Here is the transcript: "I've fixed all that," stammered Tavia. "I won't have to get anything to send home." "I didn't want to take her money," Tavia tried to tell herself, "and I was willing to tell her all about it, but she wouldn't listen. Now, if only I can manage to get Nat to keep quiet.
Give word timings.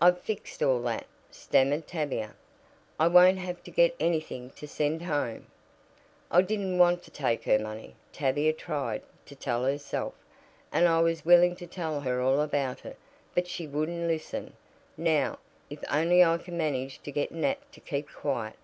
"I've 0.00 0.20
fixed 0.20 0.64
all 0.64 0.80
that," 0.82 1.06
stammered 1.30 1.86
Tavia. 1.86 2.34
"I 2.98 3.06
won't 3.06 3.38
have 3.38 3.62
to 3.62 3.70
get 3.70 3.94
anything 4.00 4.50
to 4.56 4.66
send 4.66 5.02
home." 5.02 5.46
"I 6.28 6.42
didn't 6.42 6.78
want 6.78 7.04
to 7.04 7.12
take 7.12 7.44
her 7.44 7.56
money," 7.56 7.94
Tavia 8.12 8.52
tried 8.52 9.02
to 9.26 9.36
tell 9.36 9.64
herself, 9.64 10.14
"and 10.72 10.88
I 10.88 10.98
was 11.00 11.24
willing 11.24 11.54
to 11.54 11.68
tell 11.68 12.00
her 12.00 12.20
all 12.20 12.40
about 12.40 12.84
it, 12.84 12.98
but 13.32 13.46
she 13.46 13.68
wouldn't 13.68 14.08
listen. 14.08 14.54
Now, 14.96 15.38
if 15.70 15.84
only 15.88 16.24
I 16.24 16.38
can 16.38 16.56
manage 16.58 17.00
to 17.04 17.12
get 17.12 17.30
Nat 17.30 17.60
to 17.70 17.78
keep 17.78 18.08
quiet. 18.10 18.54